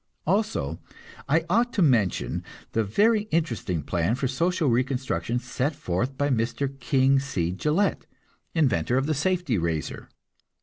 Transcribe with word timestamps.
Also, 0.25 0.79
I 1.29 1.45
ought 1.47 1.71
to 1.73 1.83
mention 1.83 2.43
the 2.71 2.83
very 2.83 3.27
interesting 3.29 3.83
plan 3.83 4.15
for 4.15 4.27
social 4.27 4.67
reconstruction 4.67 5.37
set 5.37 5.75
forth 5.75 6.17
by 6.17 6.29
Mr. 6.29 6.67
King 6.79 7.19
C. 7.19 7.51
Gillette, 7.51 8.07
inventor 8.55 8.97
of 8.97 9.05
the 9.05 9.13
safety 9.13 9.59
razor. 9.59 10.09